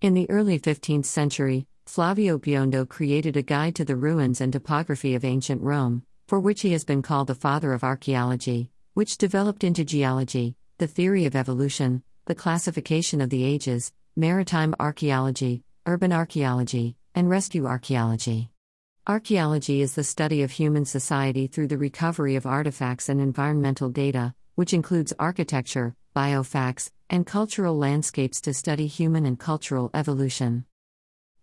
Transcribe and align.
In 0.00 0.14
the 0.14 0.30
early 0.30 0.60
15th 0.60 1.06
century, 1.06 1.66
Flavio 1.84 2.38
Biondo 2.38 2.88
created 2.88 3.36
a 3.36 3.42
guide 3.42 3.74
to 3.74 3.84
the 3.84 3.96
ruins 3.96 4.40
and 4.40 4.52
topography 4.52 5.16
of 5.16 5.24
ancient 5.24 5.60
Rome, 5.60 6.04
for 6.28 6.38
which 6.38 6.60
he 6.60 6.70
has 6.70 6.84
been 6.84 7.02
called 7.02 7.26
the 7.26 7.34
father 7.34 7.72
of 7.72 7.82
archaeology, 7.82 8.70
which 8.94 9.18
developed 9.18 9.64
into 9.64 9.84
geology, 9.84 10.54
the 10.78 10.86
theory 10.86 11.24
of 11.24 11.34
evolution, 11.34 12.04
the 12.26 12.36
classification 12.36 13.20
of 13.20 13.30
the 13.30 13.42
ages, 13.42 13.92
maritime 14.14 14.72
archaeology, 14.78 15.64
urban 15.84 16.12
archaeology, 16.12 16.94
and 17.16 17.28
rescue 17.28 17.66
archaeology. 17.66 18.50
Archaeology 19.08 19.80
is 19.80 19.96
the 19.96 20.04
study 20.04 20.44
of 20.44 20.52
human 20.52 20.84
society 20.84 21.48
through 21.48 21.66
the 21.66 21.76
recovery 21.76 22.36
of 22.36 22.46
artifacts 22.46 23.08
and 23.08 23.20
environmental 23.20 23.88
data, 23.88 24.32
which 24.54 24.72
includes 24.72 25.12
architecture, 25.18 25.96
biofacts, 26.14 26.92
and 27.10 27.26
cultural 27.26 27.76
landscapes 27.76 28.40
to 28.42 28.52
study 28.52 28.86
human 28.86 29.24
and 29.24 29.38
cultural 29.38 29.90
evolution. 29.94 30.64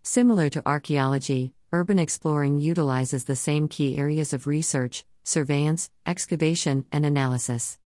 Similar 0.02 0.48
to 0.50 0.62
archaeology, 0.66 1.52
urban 1.72 1.98
exploring 1.98 2.60
utilizes 2.60 3.24
the 3.24 3.36
same 3.36 3.68
key 3.68 3.98
areas 3.98 4.32
of 4.32 4.46
research, 4.46 5.04
surveillance, 5.24 5.90
excavation, 6.06 6.84
and 6.92 7.04
analysis. 7.04 7.78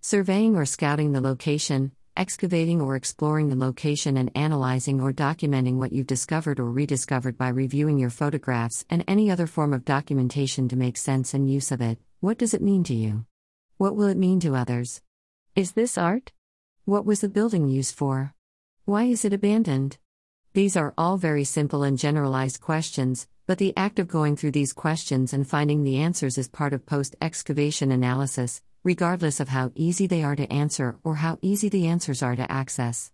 Surveying 0.00 0.56
or 0.56 0.64
scouting 0.64 1.12
the 1.12 1.20
location, 1.20 1.92
excavating 2.16 2.80
or 2.80 2.96
exploring 2.96 3.48
the 3.48 3.56
location 3.56 4.16
and 4.16 4.30
analyzing 4.34 5.00
or 5.00 5.12
documenting 5.12 5.76
what 5.76 5.92
you've 5.92 6.06
discovered 6.06 6.58
or 6.58 6.70
rediscovered 6.70 7.36
by 7.36 7.48
reviewing 7.48 7.98
your 7.98 8.10
photographs 8.10 8.86
and 8.88 9.04
any 9.06 9.30
other 9.30 9.46
form 9.46 9.74
of 9.74 9.84
documentation 9.84 10.68
to 10.68 10.76
make 10.76 10.96
sense 10.96 11.34
and 11.34 11.50
use 11.50 11.70
of 11.70 11.82
it. 11.82 11.98
What 12.20 12.38
does 12.38 12.54
it 12.54 12.62
mean 12.62 12.84
to 12.84 12.94
you? 12.94 13.26
What 13.76 13.94
will 13.94 14.08
it 14.08 14.16
mean 14.16 14.40
to 14.40 14.56
others? 14.56 15.02
Is 15.54 15.72
this 15.72 15.98
art? 15.98 16.32
What 16.86 17.04
was 17.04 17.20
the 17.20 17.28
building 17.28 17.66
used 17.66 17.96
for? 17.96 18.32
Why 18.84 19.06
is 19.06 19.24
it 19.24 19.32
abandoned? 19.32 19.98
These 20.54 20.76
are 20.76 20.94
all 20.96 21.16
very 21.16 21.42
simple 21.42 21.82
and 21.82 21.98
generalized 21.98 22.60
questions, 22.60 23.26
but 23.44 23.58
the 23.58 23.76
act 23.76 23.98
of 23.98 24.06
going 24.06 24.36
through 24.36 24.52
these 24.52 24.72
questions 24.72 25.32
and 25.32 25.48
finding 25.48 25.82
the 25.82 25.96
answers 25.96 26.38
is 26.38 26.46
part 26.46 26.72
of 26.72 26.86
post 26.86 27.16
excavation 27.20 27.90
analysis, 27.90 28.62
regardless 28.84 29.40
of 29.40 29.48
how 29.48 29.72
easy 29.74 30.06
they 30.06 30.22
are 30.22 30.36
to 30.36 30.52
answer 30.52 30.96
or 31.02 31.16
how 31.16 31.40
easy 31.42 31.68
the 31.68 31.88
answers 31.88 32.22
are 32.22 32.36
to 32.36 32.52
access. 32.52 33.10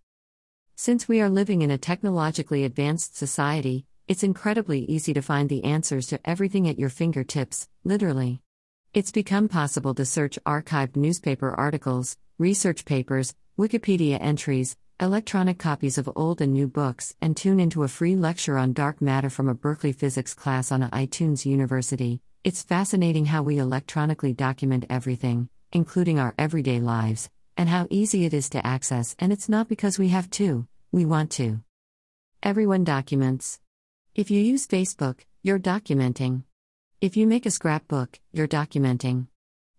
Since 0.77 1.09
we 1.09 1.23
are 1.23 1.31
living 1.31 1.63
in 1.63 1.71
a 1.71 1.79
technologically 1.79 2.65
advanced 2.65 3.17
society, 3.17 3.87
it's 4.07 4.23
incredibly 4.23 4.81
easy 4.85 5.15
to 5.15 5.23
find 5.23 5.49
the 5.49 5.65
answers 5.65 6.09
to 6.09 6.21
everything 6.29 6.69
at 6.69 6.79
your 6.79 6.91
fingertips, 6.91 7.71
literally. 7.85 8.43
It's 8.93 9.13
become 9.13 9.49
possible 9.49 9.95
to 9.95 10.05
search 10.05 10.39
archived 10.45 10.95
newspaper 10.95 11.55
articles, 11.55 12.19
research 12.37 12.85
papers, 12.85 13.35
Wikipedia 13.59 14.17
entries, 14.19 14.79
electronic 14.99 15.59
copies 15.59 15.99
of 15.99 16.09
old 16.17 16.41
and 16.41 16.55
new 16.55 16.67
books, 16.67 17.15
and 17.21 17.37
tune 17.37 17.61
into 17.61 17.83
a 17.83 17.89
free 17.89 18.17
lecture 18.17 18.57
on 18.57 18.73
dark 18.73 19.03
matter 19.03 19.29
from 19.29 19.47
a 19.47 19.55
Berkeley 19.55 19.93
physics 19.93 20.33
class 20.33 20.73
on 20.73 20.81
iTunes 20.89 21.45
University. 21.45 22.23
It's 22.45 22.63
fascinating 22.63 23.27
how 23.27 23.43
we 23.43 23.59
electronically 23.59 24.33
document 24.33 24.87
everything, 24.89 25.51
including 25.71 26.19
our 26.19 26.35
everyday 26.39 26.81
lives, 26.81 27.29
and 27.55 27.69
how 27.69 27.87
easy 27.91 28.25
it 28.25 28.33
is 28.33 28.49
to 28.49 28.67
access, 28.67 29.15
and 29.19 29.35
it's 29.35 29.51
not 29.51 29.69
because 29.69 29.99
we 29.99 30.09
have 30.09 30.31
to, 30.31 30.67
we 30.91 31.05
want 31.05 31.31
to. 31.33 31.61
Everyone 32.43 32.85
documents. 32.85 33.61
If 34.15 34.31
you 34.31 34.41
use 34.41 34.67
Facebook, 34.67 35.27
you're 35.43 35.59
documenting. 35.59 36.45
If 37.03 37.19
you 37.19 37.27
make 37.27 37.45
a 37.45 37.51
scrapbook, 37.51 38.19
you're 38.33 38.49
documenting. 38.49 39.27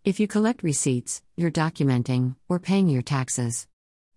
If 0.05 0.19
you 0.19 0.27
collect 0.27 0.61
receipts, 0.61 1.22
you're 1.35 1.51
documenting, 1.51 2.35
or 2.47 2.59
paying 2.59 2.87
your 2.87 3.01
taxes. 3.01 3.67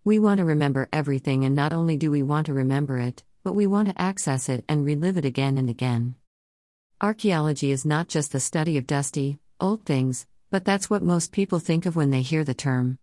We 0.04 0.18
want 0.18 0.38
to 0.38 0.44
remember 0.44 0.88
everything, 0.92 1.44
and 1.44 1.54
not 1.54 1.72
only 1.72 1.96
do 1.96 2.10
we 2.10 2.22
want 2.22 2.46
to 2.46 2.54
remember 2.54 2.98
it, 2.98 3.24
but 3.42 3.54
we 3.54 3.66
want 3.66 3.88
to 3.88 4.00
access 4.00 4.48
it 4.48 4.64
and 4.68 4.84
relive 4.84 5.16
it 5.16 5.24
again 5.24 5.56
and 5.56 5.70
again. 5.70 6.16
Archaeology 7.00 7.70
is 7.70 7.84
not 7.84 8.08
just 8.08 8.32
the 8.32 8.40
study 8.40 8.76
of 8.76 8.86
dusty, 8.86 9.38
old 9.60 9.84
things, 9.84 10.26
but 10.50 10.64
that's 10.64 10.90
what 10.90 11.02
most 11.02 11.32
people 11.32 11.58
think 11.58 11.86
of 11.86 11.96
when 11.96 12.10
they 12.10 12.22
hear 12.22 12.44
the 12.44 12.54
term. 12.54 12.98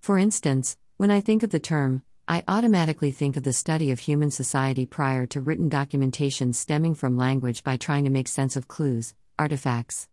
For 0.00 0.18
instance, 0.18 0.76
when 0.96 1.10
I 1.10 1.20
think 1.20 1.42
of 1.42 1.50
the 1.50 1.60
term, 1.60 2.02
I 2.28 2.42
automatically 2.48 3.10
think 3.10 3.36
of 3.36 3.44
the 3.44 3.52
study 3.52 3.90
of 3.90 4.00
human 4.00 4.30
society 4.30 4.86
prior 4.86 5.26
to 5.26 5.40
written 5.40 5.68
documentation 5.68 6.52
stemming 6.52 6.94
from 6.94 7.16
language 7.16 7.62
by 7.62 7.76
trying 7.76 8.04
to 8.04 8.10
make 8.10 8.28
sense 8.28 8.56
of 8.56 8.66
clues, 8.66 9.14
artifacts. 9.38 10.08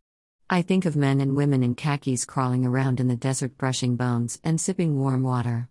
I 0.54 0.62
think 0.62 0.86
of 0.86 0.96
men 0.96 1.20
and 1.20 1.36
women 1.36 1.64
in 1.64 1.74
khakis 1.74 2.26
crawling 2.26 2.64
around 2.64 3.00
in 3.00 3.08
the 3.08 3.16
desert 3.16 3.58
brushing 3.58 3.96
bones 3.96 4.40
and 4.44 4.62
sipping 4.62 5.00
warm 5.00 5.24
water. 5.24 5.68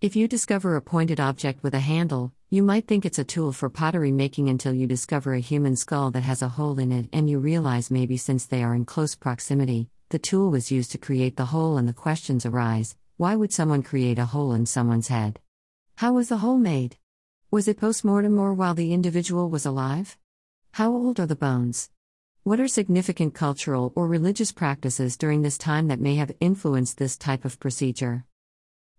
If 0.00 0.14
you 0.14 0.28
discover 0.28 0.76
a 0.76 0.80
pointed 0.80 1.18
object 1.18 1.64
with 1.64 1.74
a 1.74 1.80
handle, 1.80 2.32
you 2.48 2.62
might 2.62 2.86
think 2.86 3.04
it's 3.04 3.18
a 3.18 3.24
tool 3.24 3.52
for 3.52 3.68
pottery 3.68 4.12
making 4.12 4.48
until 4.48 4.72
you 4.72 4.86
discover 4.86 5.34
a 5.34 5.40
human 5.40 5.74
skull 5.74 6.12
that 6.12 6.22
has 6.22 6.42
a 6.42 6.48
hole 6.48 6.78
in 6.78 6.92
it 6.92 7.08
and 7.12 7.28
you 7.28 7.40
realize 7.40 7.90
maybe 7.90 8.16
since 8.16 8.46
they 8.46 8.62
are 8.62 8.72
in 8.72 8.84
close 8.84 9.16
proximity, 9.16 9.90
the 10.10 10.20
tool 10.20 10.52
was 10.52 10.70
used 10.70 10.92
to 10.92 10.98
create 10.98 11.36
the 11.36 11.46
hole, 11.46 11.76
and 11.76 11.88
the 11.88 11.92
questions 11.92 12.46
arise 12.46 12.94
why 13.16 13.34
would 13.34 13.52
someone 13.52 13.82
create 13.82 14.20
a 14.20 14.26
hole 14.26 14.52
in 14.52 14.64
someone's 14.64 15.08
head? 15.08 15.40
How 15.96 16.12
was 16.12 16.28
the 16.28 16.36
hole 16.36 16.58
made? 16.58 16.96
Was 17.50 17.66
it 17.66 17.80
post 17.80 18.04
mortem 18.04 18.38
or 18.38 18.54
while 18.54 18.74
the 18.74 18.92
individual 18.92 19.50
was 19.50 19.66
alive? 19.66 20.16
How 20.70 20.92
old 20.92 21.18
are 21.18 21.26
the 21.26 21.34
bones? 21.34 21.90
What 22.42 22.58
are 22.58 22.68
significant 22.68 23.34
cultural 23.34 23.92
or 23.94 24.06
religious 24.06 24.50
practices 24.50 25.18
during 25.18 25.42
this 25.42 25.58
time 25.58 25.88
that 25.88 26.00
may 26.00 26.14
have 26.14 26.32
influenced 26.40 26.96
this 26.96 27.18
type 27.18 27.44
of 27.44 27.60
procedure? 27.60 28.24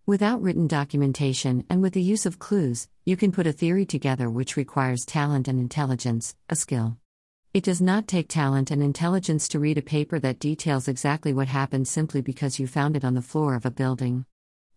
Without 0.05 0.43
written 0.43 0.67
documentation 0.67 1.65
and 1.67 1.81
with 1.81 1.93
the 1.93 2.03
use 2.03 2.27
of 2.27 2.37
clues, 2.37 2.87
you 3.03 3.17
can 3.17 3.31
put 3.31 3.47
a 3.47 3.51
theory 3.51 3.83
together 3.83 4.29
which 4.29 4.57
requires 4.57 5.05
talent 5.05 5.47
and 5.47 5.59
intelligence, 5.59 6.35
a 6.49 6.55
skill. 6.55 6.97
It 7.51 7.63
does 7.63 7.81
not 7.81 8.07
take 8.07 8.27
talent 8.27 8.69
and 8.69 8.83
intelligence 8.83 9.47
to 9.47 9.59
read 9.59 9.79
a 9.79 9.81
paper 9.81 10.19
that 10.19 10.37
details 10.37 10.87
exactly 10.87 11.33
what 11.33 11.47
happened 11.47 11.87
simply 11.87 12.21
because 12.21 12.59
you 12.59 12.67
found 12.67 12.95
it 12.95 13.03
on 13.03 13.15
the 13.15 13.23
floor 13.23 13.55
of 13.55 13.65
a 13.65 13.71
building. 13.71 14.25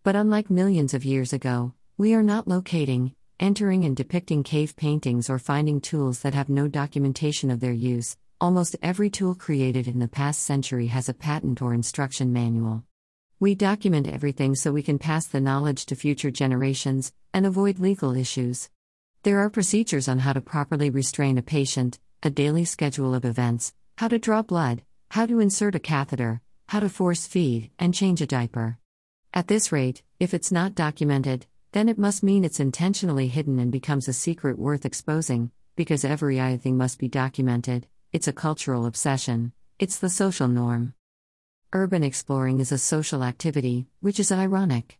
But 0.01 0.15
unlike 0.15 0.49
millions 0.49 0.95
of 0.95 1.05
years 1.05 1.33
ago, 1.33 1.73
we 1.99 2.15
are 2.15 2.23
not 2.23 2.47
locating, 2.47 3.13
entering, 3.39 3.85
and 3.85 3.95
depicting 3.95 4.41
cave 4.41 4.75
paintings 4.75 5.29
or 5.29 5.37
finding 5.37 5.81
tools 5.81 6.21
that 6.21 6.33
have 6.33 6.49
no 6.49 6.67
documentation 6.67 7.51
of 7.51 7.59
their 7.59 7.71
use. 7.71 8.17
Almost 8.41 8.75
every 8.83 9.09
tool 9.09 9.33
created 9.33 9.87
in 9.87 9.99
the 9.99 10.09
past 10.09 10.41
century 10.41 10.87
has 10.87 11.07
a 11.07 11.13
patent 11.13 11.61
or 11.61 11.73
instruction 11.73 12.33
manual. 12.33 12.83
We 13.39 13.55
document 13.55 14.09
everything 14.09 14.55
so 14.55 14.73
we 14.73 14.83
can 14.83 14.99
pass 14.99 15.25
the 15.25 15.39
knowledge 15.39 15.85
to 15.85 15.95
future 15.95 16.31
generations 16.31 17.13
and 17.33 17.45
avoid 17.45 17.79
legal 17.79 18.13
issues. 18.13 18.69
There 19.23 19.39
are 19.39 19.49
procedures 19.49 20.09
on 20.09 20.19
how 20.19 20.33
to 20.33 20.41
properly 20.41 20.89
restrain 20.89 21.37
a 21.37 21.41
patient, 21.41 21.97
a 22.23 22.29
daily 22.29 22.65
schedule 22.65 23.15
of 23.15 23.23
events, 23.23 23.73
how 23.97 24.09
to 24.09 24.19
draw 24.19 24.41
blood, 24.41 24.83
how 25.11 25.25
to 25.25 25.39
insert 25.39 25.75
a 25.75 25.79
catheter, 25.79 26.41
how 26.67 26.81
to 26.81 26.89
force 26.89 27.25
feed, 27.25 27.71
and 27.79 27.93
change 27.93 28.21
a 28.21 28.27
diaper. 28.27 28.79
At 29.33 29.47
this 29.47 29.71
rate, 29.71 30.03
if 30.19 30.33
it's 30.33 30.51
not 30.51 30.75
documented, 30.75 31.45
then 31.71 31.87
it 31.87 31.97
must 31.97 32.21
mean 32.21 32.43
it's 32.43 32.59
intentionally 32.59 33.29
hidden 33.29 33.59
and 33.59 33.71
becomes 33.71 34.09
a 34.09 34.13
secret 34.13 34.59
worth 34.59 34.85
exposing, 34.85 35.51
because 35.77 36.03
every 36.03 36.37
thing 36.57 36.75
must 36.75 36.99
be 36.99 37.07
documented. 37.07 37.87
It's 38.15 38.29
a 38.29 38.41
cultural 38.47 38.85
obsession, 38.85 39.51
it's 39.77 39.99
the 39.99 40.09
social 40.09 40.47
norm. 40.47 40.93
Urban 41.73 42.01
exploring 42.01 42.61
is 42.61 42.71
a 42.71 42.77
social 42.77 43.25
activity, 43.25 43.87
which 43.99 44.21
is 44.21 44.31
ironic. 44.31 44.99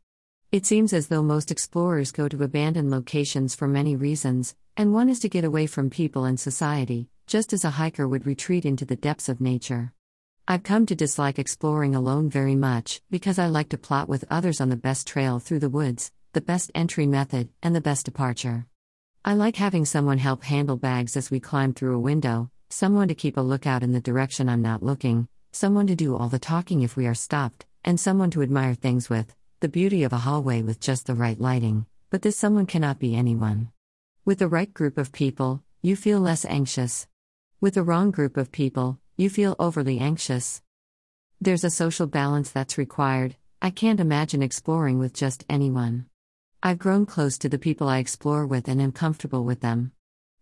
It 0.51 0.65
seems 0.65 0.91
as 0.91 1.07
though 1.07 1.23
most 1.23 1.49
explorers 1.49 2.11
go 2.11 2.27
to 2.27 2.43
abandoned 2.43 2.91
locations 2.91 3.55
for 3.55 3.69
many 3.69 3.95
reasons, 3.95 4.53
and 4.75 4.93
one 4.93 5.07
is 5.07 5.21
to 5.21 5.29
get 5.29 5.45
away 5.45 5.65
from 5.65 5.89
people 5.89 6.25
and 6.25 6.37
society, 6.37 7.07
just 7.25 7.53
as 7.53 7.63
a 7.63 7.69
hiker 7.79 8.05
would 8.05 8.27
retreat 8.27 8.65
into 8.65 8.83
the 8.83 8.97
depths 8.97 9.29
of 9.29 9.39
nature. 9.39 9.93
I've 10.45 10.63
come 10.63 10.85
to 10.87 10.93
dislike 10.93 11.39
exploring 11.39 11.95
alone 11.95 12.29
very 12.29 12.55
much 12.55 13.01
because 13.09 13.39
I 13.39 13.47
like 13.47 13.69
to 13.69 13.77
plot 13.77 14.09
with 14.09 14.25
others 14.29 14.59
on 14.59 14.67
the 14.67 14.75
best 14.75 15.07
trail 15.07 15.39
through 15.39 15.59
the 15.59 15.69
woods, 15.69 16.11
the 16.33 16.41
best 16.41 16.69
entry 16.75 17.07
method, 17.07 17.47
and 17.63 17.73
the 17.73 17.79
best 17.79 18.03
departure. 18.03 18.67
I 19.23 19.35
like 19.35 19.55
having 19.55 19.85
someone 19.85 20.17
help 20.17 20.43
handle 20.43 20.75
bags 20.75 21.15
as 21.15 21.31
we 21.31 21.39
climb 21.39 21.73
through 21.73 21.95
a 21.95 22.07
window, 22.11 22.51
someone 22.69 23.07
to 23.07 23.15
keep 23.15 23.38
a 23.38 23.41
lookout 23.41 23.83
in 23.83 23.91
the 23.91 24.01
direction 24.01 24.50
I'm 24.50 24.62
not 24.62 24.83
looking, 24.83 25.27
someone 25.51 25.88
to 25.88 25.95
do 25.95 26.15
all 26.15 26.29
the 26.29 26.39
talking 26.39 26.81
if 26.81 26.95
we 26.95 27.07
are 27.07 27.13
stopped, 27.13 27.65
and 27.83 28.00
someone 28.00 28.31
to 28.31 28.41
admire 28.41 28.73
things 28.73 29.09
with, 29.09 29.35
the 29.59 29.69
beauty 29.69 30.03
of 30.03 30.13
a 30.13 30.17
hallway 30.17 30.62
with 30.62 30.79
just 30.79 31.06
the 31.06 31.15
right 31.15 31.39
lighting, 31.39 31.85
but 32.09 32.21
this 32.21 32.38
someone 32.38 32.65
cannot 32.65 33.00
be 33.00 33.15
anyone. 33.15 33.69
With 34.25 34.39
the 34.39 34.47
right 34.47 34.73
group 34.73 34.97
of 34.97 35.12
people, 35.12 35.63
you 35.81 35.95
feel 35.95 36.19
less 36.19 36.45
anxious. 36.45 37.07
With 37.62 37.75
the 37.75 37.83
wrong 37.83 38.12
group 38.12 38.38
of 38.38 38.51
people, 38.51 39.00
you 39.18 39.29
feel 39.29 39.56
overly 39.59 40.00
anxious. 40.00 40.61
There's 41.39 41.63
a 41.63 41.69
social 41.69 42.07
balance 42.07 42.50
that's 42.50 42.77
required. 42.77 43.35
I 43.61 43.69
can't 43.69 44.00
imagine 44.00 44.41
exploring 44.41 45.00
with 45.00 45.13
just 45.13 45.45
anyone. 45.50 46.07
I've 46.63 46.79
grown 46.79 47.06
close 47.06 47.38
to 47.39 47.50
the 47.50 47.59
people 47.59 47.88
I 47.88 48.00
explore 48.00 48.45
with 48.47 48.68
and 48.68 48.81
am 48.81 48.91
comfortable 48.91 49.44
with 49.44 49.61
them. 49.61 49.91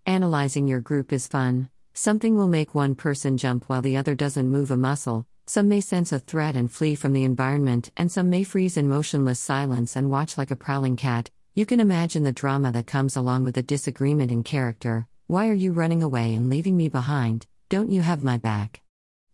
Analyzing 0.06 0.68
your 0.68 0.80
group 0.80 1.12
is 1.12 1.28
fun. 1.28 1.70
Something 1.96 2.36
will 2.36 2.48
make 2.48 2.74
one 2.74 2.96
person 2.96 3.38
jump 3.38 3.66
while 3.70 3.84
the 3.84 3.98
other 3.98 4.16
doesn't 4.16 4.50
move 4.50 4.72
a 4.72 4.78
muscle. 4.78 5.28
Some 5.46 5.68
may 5.68 5.80
sense 5.80 6.12
a 6.12 6.18
threat 6.18 6.56
and 6.56 6.72
flee 6.72 6.96
from 6.96 7.14
the 7.14 7.24
environment, 7.24 7.92
and 7.96 8.12
some 8.12 8.32
may 8.32 8.44
freeze 8.44 8.78
in 8.78 8.90
motionless 8.90 9.40
silence 9.40 9.96
and 9.96 10.10
watch 10.10 10.36
like 10.36 10.50
a 10.50 10.56
prowling 10.56 10.96
cat. 10.96 11.30
You 11.54 11.68
can 11.68 11.80
imagine 11.80 12.24
the 12.24 12.32
drama 12.32 12.72
that 12.72 12.88
comes 12.88 13.16
along 13.16 13.44
with 13.44 13.58
a 13.58 13.62
disagreement 13.62 14.32
in 14.32 14.42
character. 14.42 15.06
Why 15.28 15.48
are 15.50 15.54
you 15.54 15.72
running 15.72 16.02
away 16.02 16.34
and 16.34 16.50
leaving 16.50 16.76
me 16.76 16.90
behind? 16.90 17.46
Don't 17.70 17.92
you 17.92 18.02
have 18.02 18.24
my 18.24 18.40
back? 18.40 18.82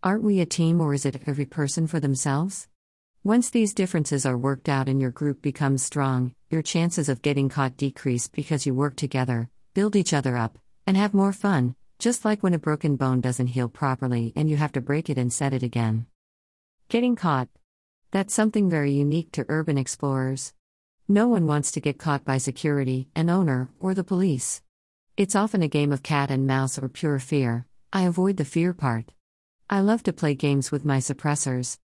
Aren't 0.03 0.23
we 0.23 0.41
a 0.41 0.45
team 0.45 0.81
or 0.81 0.93
is 0.93 1.05
it 1.05 1.21
every 1.25 1.45
person 1.45 1.87
for 1.87 2.01
themselves? 2.01 2.67
Once 3.23 3.49
these 3.49 3.73
differences 3.73 4.25
are 4.25 4.37
worked 4.37 4.67
out 4.67 4.89
and 4.89 4.99
your 4.99 5.11
group 5.11 5.41
becomes 5.41 5.81
strong, 5.81 6.33
your 6.49 6.61
chances 6.61 7.07
of 7.07 7.21
getting 7.21 7.47
caught 7.47 7.77
decrease 7.77 8.27
because 8.27 8.65
you 8.65 8.73
work 8.73 8.97
together, 8.97 9.49
build 9.73 9.95
each 9.95 10.13
other 10.13 10.35
up, 10.35 10.57
and 10.85 10.97
have 10.97 11.13
more 11.13 11.31
fun, 11.31 11.75
just 11.99 12.23
like 12.23 12.41
when 12.41 12.53
a 12.53 12.59
broken 12.59 12.95
bone 12.95 13.19
doesn't 13.19 13.47
heal 13.47 13.67
properly 13.67 14.31
and 14.33 14.49
you 14.49 14.55
have 14.55 14.71
to 14.71 14.79
break 14.79 15.09
it 15.09 15.17
and 15.17 15.33
set 15.33 15.53
it 15.53 15.61
again. 15.61 16.05
Getting 16.87 17.17
caught. 17.17 17.49
That's 18.11 18.33
something 18.33 18.69
very 18.69 18.93
unique 18.93 19.33
to 19.33 19.45
urban 19.49 19.77
explorers. 19.77 20.53
No 21.09 21.27
one 21.27 21.45
wants 21.45 21.71
to 21.73 21.81
get 21.81 21.99
caught 21.99 22.23
by 22.23 22.37
security, 22.37 23.09
an 23.15 23.29
owner, 23.29 23.69
or 23.81 23.93
the 23.93 24.05
police. 24.05 24.61
It's 25.17 25.35
often 25.35 25.61
a 25.61 25.67
game 25.67 25.91
of 25.91 26.01
cat 26.01 26.31
and 26.31 26.47
mouse 26.47 26.79
or 26.79 26.87
pure 26.87 27.19
fear. 27.19 27.65
I 27.91 28.03
avoid 28.03 28.37
the 28.37 28.45
fear 28.45 28.73
part. 28.73 29.11
I 29.69 29.81
love 29.81 30.01
to 30.03 30.13
play 30.13 30.35
games 30.35 30.71
with 30.71 30.85
my 30.85 30.99
suppressors. 30.99 31.79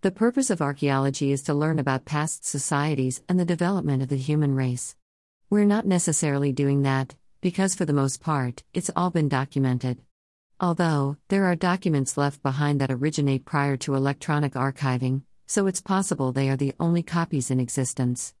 The 0.00 0.10
purpose 0.10 0.50
of 0.50 0.60
archaeology 0.60 1.30
is 1.30 1.42
to 1.44 1.54
learn 1.54 1.78
about 1.78 2.04
past 2.04 2.44
societies 2.44 3.22
and 3.28 3.38
the 3.38 3.44
development 3.44 4.02
of 4.02 4.08
the 4.08 4.16
human 4.16 4.56
race. 4.56 4.96
We're 5.48 5.64
not 5.64 5.86
necessarily 5.86 6.50
doing 6.52 6.82
that, 6.82 7.14
because 7.40 7.74
for 7.74 7.84
the 7.84 7.92
most 7.92 8.20
part, 8.20 8.64
it's 8.74 8.90
all 8.96 9.10
been 9.10 9.28
documented. 9.28 9.98
Although, 10.58 11.16
there 11.28 11.44
are 11.44 11.54
documents 11.54 12.16
left 12.16 12.42
behind 12.42 12.80
that 12.80 12.90
originate 12.90 13.44
prior 13.44 13.76
to 13.78 13.94
electronic 13.94 14.54
archiving, 14.54 15.22
so 15.46 15.66
it's 15.66 15.80
possible 15.80 16.32
they 16.32 16.48
are 16.48 16.56
the 16.56 16.74
only 16.80 17.02
copies 17.02 17.50
in 17.50 17.60
existence. 17.60 18.34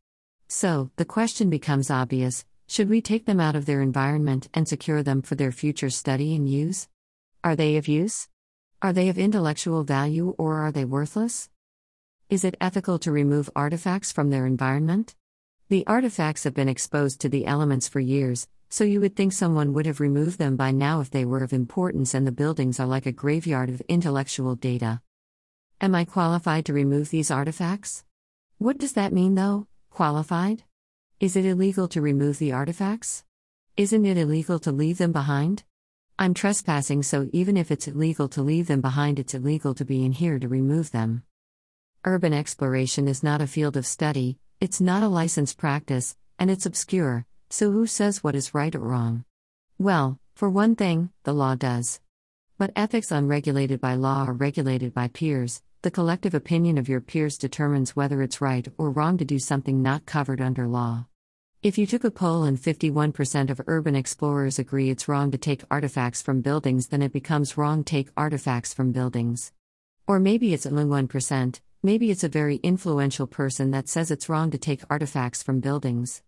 So, 0.48 0.90
the 0.96 1.04
question 1.04 1.50
becomes 1.50 1.90
obvious 1.90 2.44
should 2.68 2.88
we 2.88 3.00
take 3.00 3.26
them 3.26 3.38
out 3.38 3.54
of 3.54 3.66
their 3.66 3.80
environment 3.80 4.48
and 4.52 4.66
secure 4.66 5.02
them 5.02 5.22
for 5.22 5.36
their 5.36 5.52
future 5.52 5.90
study 5.90 6.34
and 6.34 6.48
use? 6.48 6.88
Are 7.44 7.54
they 7.54 7.76
of 7.76 7.86
use? 7.86 8.28
Are 8.82 8.92
they 8.92 9.08
of 9.08 9.18
intellectual 9.18 9.84
value 9.84 10.34
or 10.36 10.56
are 10.56 10.72
they 10.72 10.84
worthless? 10.84 11.48
Is 12.28 12.44
it 12.44 12.56
ethical 12.60 12.98
to 13.00 13.12
remove 13.12 13.48
artifacts 13.54 14.10
from 14.10 14.30
their 14.30 14.46
environment? 14.46 15.14
The 15.68 15.86
artifacts 15.86 16.42
have 16.42 16.54
been 16.54 16.68
exposed 16.68 17.20
to 17.20 17.28
the 17.28 17.46
elements 17.46 17.86
for 17.86 18.00
years, 18.00 18.48
so 18.68 18.84
you 18.84 19.00
would 19.00 19.16
think 19.16 19.32
someone 19.32 19.72
would 19.72 19.86
have 19.86 20.00
removed 20.00 20.38
them 20.38 20.56
by 20.56 20.70
now 20.70 21.00
if 21.00 21.10
they 21.10 21.24
were 21.24 21.42
of 21.42 21.52
importance 21.52 22.14
and 22.14 22.26
the 22.26 22.32
buildings 22.32 22.80
are 22.80 22.86
like 22.86 23.06
a 23.06 23.12
graveyard 23.12 23.70
of 23.70 23.80
intellectual 23.82 24.54
data. 24.54 25.00
Am 25.80 25.94
I 25.94 26.04
qualified 26.04 26.64
to 26.66 26.72
remove 26.72 27.10
these 27.10 27.30
artifacts? 27.30 28.04
What 28.58 28.78
does 28.78 28.94
that 28.94 29.12
mean, 29.12 29.34
though? 29.34 29.66
Qualified? 29.90 30.64
Is 31.20 31.36
it 31.36 31.44
illegal 31.44 31.88
to 31.88 32.00
remove 32.00 32.38
the 32.38 32.52
artifacts? 32.52 33.24
Isn't 33.76 34.06
it 34.06 34.16
illegal 34.16 34.58
to 34.60 34.72
leave 34.72 34.98
them 34.98 35.12
behind? 35.12 35.64
I'm 36.18 36.32
trespassing, 36.32 37.02
so 37.02 37.28
even 37.32 37.58
if 37.58 37.70
it's 37.70 37.88
illegal 37.88 38.28
to 38.30 38.42
leave 38.42 38.68
them 38.68 38.80
behind, 38.80 39.18
it's 39.18 39.34
illegal 39.34 39.74
to 39.74 39.84
be 39.84 40.04
in 40.04 40.12
here 40.12 40.38
to 40.38 40.48
remove 40.48 40.90
them. 40.90 41.24
Urban 42.04 42.32
exploration 42.32 43.06
is 43.06 43.22
not 43.22 43.42
a 43.42 43.46
field 43.46 43.76
of 43.76 43.86
study, 43.86 44.38
it's 44.60 44.80
not 44.80 45.02
a 45.02 45.08
licensed 45.08 45.58
practice, 45.58 46.16
and 46.38 46.50
it's 46.50 46.64
obscure, 46.64 47.26
so 47.48 47.70
who 47.70 47.86
says 47.86 48.24
what 48.24 48.34
is 48.34 48.54
right 48.54 48.74
or 48.74 48.80
wrong? 48.80 49.24
Well, 49.78 50.18
for 50.34 50.50
one 50.50 50.74
thing, 50.76 51.10
the 51.24 51.32
law 51.32 51.54
does. 51.54 52.00
But 52.58 52.72
ethics 52.74 53.10
unregulated 53.10 53.80
by 53.80 53.94
law 53.94 54.24
are 54.26 54.32
regulated 54.32 54.94
by 54.94 55.08
peers. 55.08 55.62
The 55.82 55.90
collective 55.90 56.34
opinion 56.34 56.78
of 56.78 56.88
your 56.88 57.00
peers 57.00 57.38
determines 57.38 57.94
whether 57.94 58.22
it's 58.22 58.40
right 58.40 58.66
or 58.78 58.90
wrong 58.90 59.18
to 59.18 59.24
do 59.24 59.38
something 59.38 59.82
not 59.82 60.06
covered 60.06 60.40
under 60.40 60.66
law. 60.66 61.06
If 61.62 61.78
you 61.78 61.86
took 61.86 62.04
a 62.04 62.10
poll 62.10 62.44
and 62.44 62.58
51% 62.58 63.50
of 63.50 63.60
urban 63.66 63.96
explorers 63.96 64.58
agree 64.58 64.90
it's 64.90 65.08
wrong 65.08 65.30
to 65.30 65.38
take 65.38 65.64
artifacts 65.70 66.22
from 66.22 66.40
buildings, 66.40 66.88
then 66.88 67.02
it 67.02 67.12
becomes 67.12 67.56
wrong 67.56 67.84
to 67.84 67.90
take 67.90 68.08
artifacts 68.16 68.72
from 68.72 68.92
buildings. 68.92 69.52
Or 70.06 70.20
maybe 70.20 70.54
it's 70.54 70.66
only 70.66 70.84
1%, 70.84 71.60
maybe 71.82 72.10
it's 72.10 72.24
a 72.24 72.28
very 72.28 72.56
influential 72.56 73.26
person 73.26 73.70
that 73.72 73.88
says 73.88 74.10
it's 74.10 74.28
wrong 74.28 74.50
to 74.50 74.58
take 74.58 74.82
artifacts 74.90 75.42
from 75.42 75.60
buildings. 75.60 76.22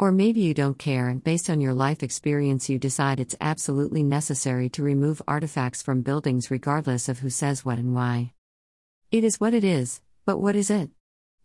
Or 0.00 0.12
maybe 0.12 0.40
you 0.40 0.54
don't 0.54 0.78
care 0.78 1.08
and 1.08 1.24
based 1.24 1.50
on 1.50 1.60
your 1.60 1.74
life 1.74 2.04
experience 2.04 2.70
you 2.70 2.78
decide 2.78 3.18
it's 3.18 3.34
absolutely 3.40 4.04
necessary 4.04 4.68
to 4.70 4.84
remove 4.84 5.20
artifacts 5.26 5.82
from 5.82 6.02
buildings 6.02 6.52
regardless 6.52 7.08
of 7.08 7.18
who 7.18 7.30
says 7.30 7.64
what 7.64 7.78
and 7.78 7.96
why. 7.96 8.32
It 9.10 9.24
is 9.24 9.40
what 9.40 9.54
it 9.54 9.64
is, 9.64 10.00
but 10.24 10.38
what 10.38 10.54
is 10.54 10.70
it? 10.70 10.90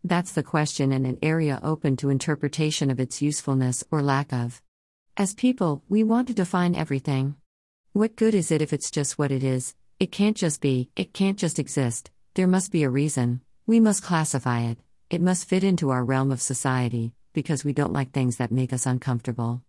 That's 0.04 0.34
the 0.34 0.44
question 0.44 0.92
and 0.92 1.08
an 1.08 1.18
area 1.24 1.60
open 1.64 1.98
to 1.98 2.12
interpretation 2.12 2.92
of 2.92 3.00
its 3.00 3.24
usefulness 3.24 3.84
or 3.90 4.04
lack 4.04 4.32
of. 4.32 4.62
As 5.18 5.34
people, 5.34 5.82
we 5.90 6.04
want 6.04 6.28
to 6.28 6.36
define 6.36 6.76
everything. 6.76 7.36
What 7.94 8.16
good 8.16 8.36
is 8.36 8.52
it 8.52 8.62
if 8.62 8.72
it's 8.72 8.92
just 8.92 9.18
what 9.18 9.32
it 9.32 9.44
is? 9.44 9.74
It 10.00 10.12
can't 10.12 10.38
just 10.38 10.62
be, 10.62 10.90
it 10.96 11.14
can't 11.14 11.40
just 11.40 11.58
exist, 11.58 12.12
there 12.36 12.48
must 12.48 12.72
be 12.72 12.84
a 12.84 12.90
reason, 12.90 13.42
we 13.66 13.80
must 13.80 14.04
classify 14.04 14.62
it, 14.62 14.78
it 15.10 15.22
must 15.22 15.48
fit 15.48 15.64
into 15.64 15.90
our 15.90 16.04
realm 16.04 16.32
of 16.32 16.42
society, 16.42 17.14
because 17.34 17.66
we 17.66 17.74
don't 17.74 17.94
like 17.94 18.12
things 18.12 18.38
that 18.38 18.52
make 18.52 18.72
us 18.72 18.86
uncomfortable. 18.86 19.62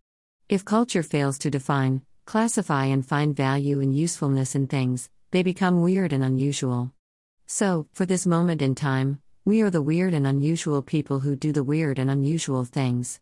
If 0.48 0.64
culture 0.64 1.02
fails 1.02 1.38
to 1.38 1.50
define, 1.50 2.02
classify, 2.26 2.84
and 2.84 3.04
find 3.04 3.34
value 3.34 3.80
and 3.80 3.96
usefulness 3.96 4.54
in 4.54 4.66
things, 4.66 5.08
they 5.30 5.42
become 5.42 5.82
weird 5.82 6.12
and 6.12 6.22
unusual. 6.22 6.92
So, 7.46 7.88
for 7.92 8.06
this 8.06 8.26
moment 8.26 8.62
in 8.62 8.74
time, 8.74 9.20
we 9.44 9.62
are 9.62 9.70
the 9.70 9.82
weird 9.82 10.14
and 10.14 10.26
unusual 10.26 10.80
people 10.80 11.20
who 11.20 11.36
do 11.36 11.52
the 11.52 11.64
weird 11.64 11.98
and 11.98 12.10
unusual 12.10 12.64
things. 12.64 13.20